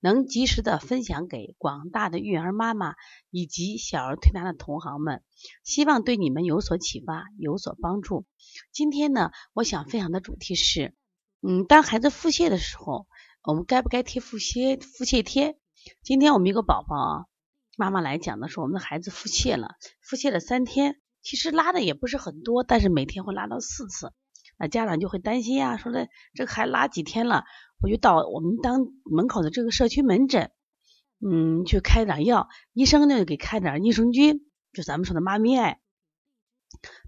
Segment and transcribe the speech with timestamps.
[0.00, 2.94] 能及时的分享给广大的育儿妈妈
[3.30, 5.22] 以及小儿推拿的同行们，
[5.64, 8.24] 希望对你们有所启发，有所帮助。
[8.72, 10.94] 今天呢，我想分享的主题是，
[11.40, 13.06] 嗯，当孩子腹泻的时候，
[13.42, 15.58] 我们该不该贴腹泻腹泻贴？
[16.02, 17.24] 今天我们一个宝宝啊，
[17.76, 24.12] 妈妈来讲的是我们的孩子腹泻了，腹泻了三天，其实拉的也不是很多，但是每天会拉到四次，
[24.58, 27.44] 那家长就会担心呀，说的这个还拉几天了。
[27.80, 30.50] 我就到我们当门口的这个社区门诊，
[31.20, 34.40] 嗯，去开点药，医生呢给开点益生菌，
[34.72, 35.80] 就咱们说的妈咪爱，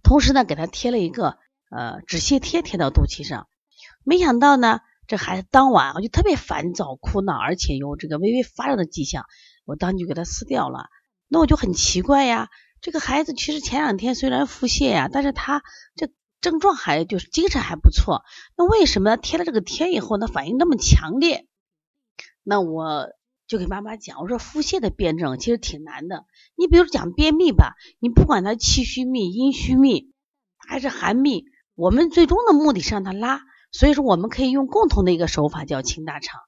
[0.03, 1.39] 同时呢给他贴了一个
[1.71, 3.49] 呃止泻贴贴到肚脐上，
[4.05, 9.25] 没想到呢这孩子当晚我就特别烦躁哭闹，而且有这个微微发热的迹象，
[9.65, 10.89] 我当即就给他撕掉了。
[11.27, 12.49] 那我就很奇怪呀，
[12.81, 15.63] 这个孩子其实前两天虽然腹泻呀，但是他
[15.97, 16.09] 这。
[16.41, 18.23] 症状还就是精神还不错，
[18.57, 21.47] 那为什么贴了这个贴以后，呢反应那么强烈？
[22.43, 23.09] 那我
[23.47, 26.25] 就给妈妈讲，我说腹泻的辩证其实挺难的。
[26.57, 30.13] 你比如讲便秘吧，你不管它气虚秘、阴虚秘
[30.57, 36.41] 还是寒秘，我们最终的目的是让它拉，所以说我们可以用共同的一个手法叫清大肠。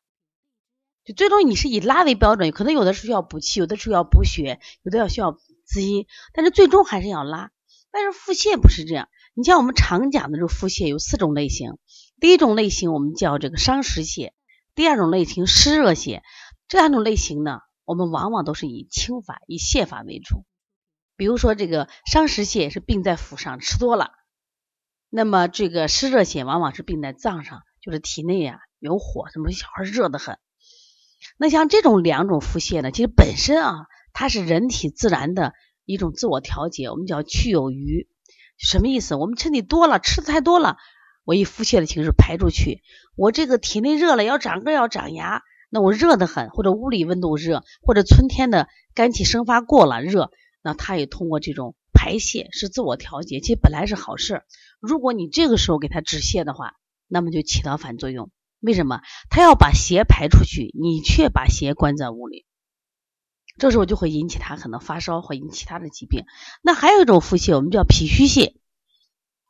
[1.05, 7.51] 就最终你是以拉为标准，可能有的是需要补气，有的是要补血，有的要需要滋阴，但是最终还是要拉。
[7.91, 9.09] 但是腹泻不是这样。
[9.35, 11.79] 你像我们常讲的这个腹泻有四种类型，
[12.21, 14.33] 第一种类型我们叫这个伤食泻，
[14.75, 16.21] 第二种类型湿热泻，
[16.69, 20.45] 这两种类型呢，我们往往都是以清法、以泻法为主。
[21.17, 24.09] 比如说这个伤食泻是病在腹上，吃多了；
[25.09, 30.39] 那么这个湿热泻往往是病在脏上，就是体内啊有火，什么小孩热得很。
[31.39, 35.55] 那像这种两种腹泻呢，其实本身啊，它是人体自然的
[35.87, 38.09] 一种自我调节，我们叫去有余。
[38.57, 39.15] 什么意思？
[39.15, 40.77] 我们身体多了，吃的太多了，
[41.25, 42.83] 我以腹泻的形式排出去。
[43.17, 50.31] 我这个体内热了，要长个要长牙，那我热得很，或者屋里温度热，或者春天的肝气生发过了热，
[50.63, 54.43] 那它也通过这种排泄是自我调节，其实本来是好事。
[54.81, 56.75] 如果你这个时候给它止泻的话，
[57.09, 58.31] 那么就起到反作用。
[58.61, 59.01] 为什么？
[59.29, 62.47] 它要把邪排出去，你却把邪关在屋里。
[63.59, 66.25] 这时候就会引起他可能发烧，或引起其他的疾病。
[66.63, 68.55] 那还有一种腹泻，我们叫脾虚泻，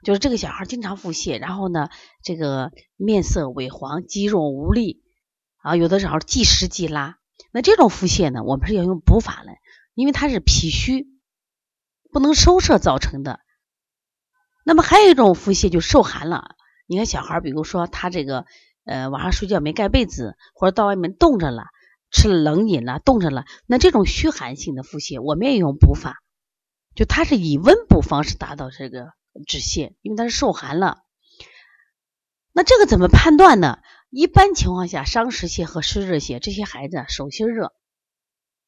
[0.02, 1.88] 就是这个小孩经常腹泻，然后呢，
[2.22, 5.02] 这个面色萎黄，肌肉无力
[5.58, 7.18] 啊，有的时候即食即拉。
[7.52, 9.60] 那这种腹泻呢，我们是要用补法来，
[9.94, 11.06] 因为它是脾虚
[12.12, 13.40] 不能收摄造成的。
[14.64, 18.46] 那么还有一种腹泻就受寒了，你看小孩，比如说他这个
[18.84, 21.64] 呃晚上睡觉没盖被子，或者到外面冻着了。
[22.12, 26.22] 吃了冷饮了，冻着了，那这种虚寒性的腹泻，我们也用补法，
[26.94, 29.08] 就它是以温补方式达到这个
[29.46, 30.98] 止泻，因为它是受寒了。
[32.52, 33.78] 那这个怎么判断呢？
[34.10, 37.72] 一般情况下，伤食泻和湿热泻这些孩子手心热，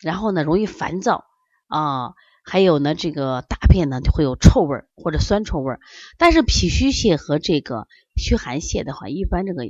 [0.00, 1.26] 然后呢容易烦躁
[1.66, 5.76] 啊，还有呢这个大便呢就会有臭味或者酸臭味。
[6.16, 9.64] 但是脾虚泻和这个虚寒泻的话，一般这个。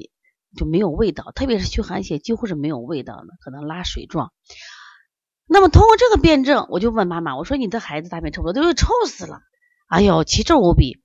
[0.56, 4.32] 就没有味道，特别是虚寒泻，几乎是没有味道的，可能拉水状。
[5.47, 8.62] 那么通过这个辩证，我就问妈妈，我说你的孩子大便臭不臭？
[8.62, 9.41] 都臭死了，
[9.88, 11.03] 哎呦，奇臭无比，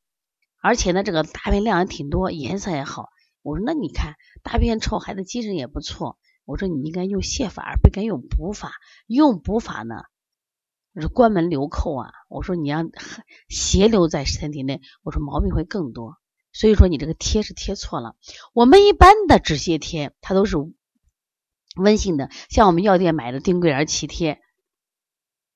[0.61, 3.09] 而且呢，这个大便量也挺多，颜色也好。
[3.41, 6.17] 我说那你看大便臭，孩子精神也不错。
[6.45, 8.71] 我说你应该用泻法，不该用补法。
[9.07, 10.03] 用补法呢，
[10.99, 12.11] 是关门留寇啊。
[12.27, 12.89] 我说你让
[13.49, 16.17] 邪留在身体内，我说毛病会更多。
[16.51, 18.15] 所以说你这个贴是贴错了。
[18.53, 20.57] 我们一般的止泻贴，它都是
[21.75, 24.39] 温性的，像我们药店买的丁桂儿脐贴，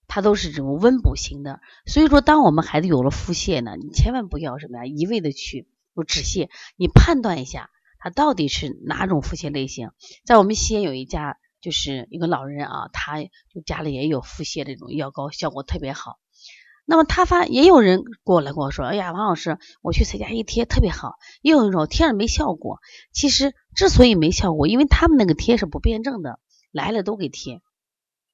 [0.07, 1.60] 它都是这种温补型的。
[1.86, 9.92] 所以说，当我们孩子有了腹泻呢，你千万不要什么呀，一味的去有止泻，你判断一下他到底是哪种腹泻类型。
[10.25, 16.19] 在我们西安有一家，就是一个老人啊，他就家里也有腹泻这种药膏，效果特别好。
[16.85, 21.13] 那么他发也有人过来跟我说，哎呀，王老师，我去谁家一贴特别好。
[21.41, 22.80] 也有人说贴了没效果。
[23.13, 26.39] 其实之所以没效果，因为他们那个贴是不辩证的，
[26.71, 27.62] 来了都给贴。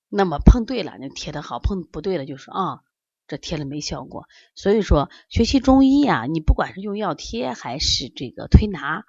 [0.09, 2.79] 那么碰对了就贴的好，碰不对了就说啊，
[3.27, 4.25] 这贴了没效果。
[4.55, 9.03] 所以说学习中医啊，你不管是用药贴还是这个推拿，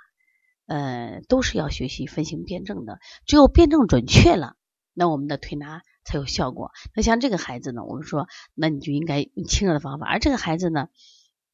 [0.66, 2.98] 呃，都是要学习分型辩证的。
[3.24, 4.56] 只有辩证准确了，
[4.92, 6.70] 那我们的推拿才有效果。
[6.94, 10.06] 那像这个孩子呢，我们说，那你就应该用清热的方法。
[10.06, 10.88] 而这个孩子呢，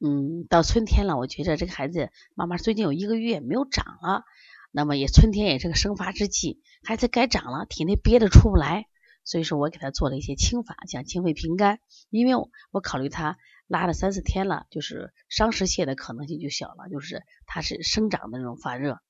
[0.00, 4.24] 嗯，到春天了，我觉得这个孩子妈妈最近有一个月没有长了，
[4.70, 8.86] 那么也春天也是个生发之际，孩子该长了，体内憋着出不来，
[9.24, 12.34] 所以说我给他做了一些清法，像清肺平肝，因为
[12.70, 13.36] 我考虑他。
[13.68, 19.00] 拉了三四天了，就是伤食泻的可能性就小了，就是它是生长的那种发热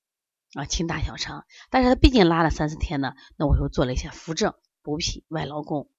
[0.55, 1.45] 啊，清大小肠。
[1.69, 4.55] 但是它毕竟拉了三四天呢，那我又做了一下扶正
[4.87, 5.89] 补脾外劳宫。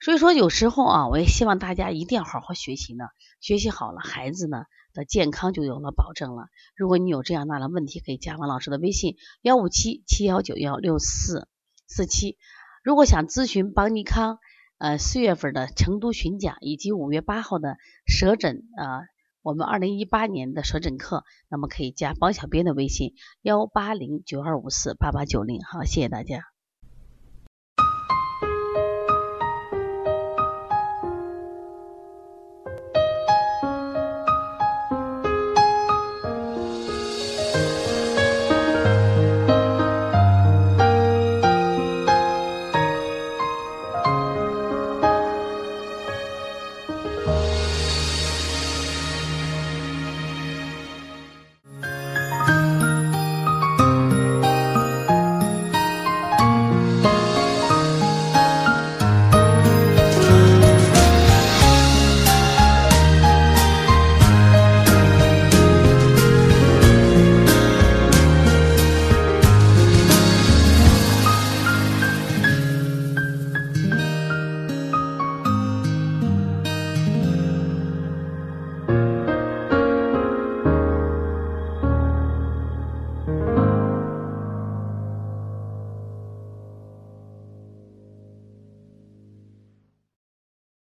[0.00, 3.04] 所以说有时候啊，我也希望大家一定要好好学习呢，
[3.40, 6.46] 学习好了，孩子呢的健康就有了保证了。
[6.74, 11.46] 如果你有这样那样的问题，可以加王老师的微信幺五七七幺九幺六四
[11.86, 12.38] 四七。
[12.82, 14.38] 如果想咨询邦尼康。
[14.80, 19.02] 呃，四月份的成都巡讲以及五月八号的舌诊啊，
[19.42, 26.57] 我们二零一八年的舌诊课，那么可以加包小编的微信幺八零九二五四八八九零，好，谢谢大家。